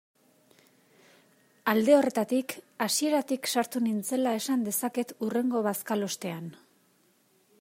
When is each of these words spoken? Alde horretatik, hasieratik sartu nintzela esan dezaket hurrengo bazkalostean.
Alde 1.73 1.93
horretatik, 1.97 2.55
hasieratik 2.87 3.51
sartu 3.55 3.83
nintzela 3.89 4.33
esan 4.39 4.67
dezaket 4.69 5.13
hurrengo 5.25 5.65
bazkalostean. 5.71 6.49